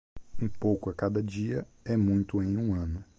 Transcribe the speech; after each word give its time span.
Um 0.41 0.49
pouco 0.49 0.89
a 0.89 0.95
cada 0.95 1.21
dia 1.21 1.63
é 1.85 1.95
muito 1.95 2.41
em 2.41 2.57
um 2.57 2.73
ano. 2.73 3.05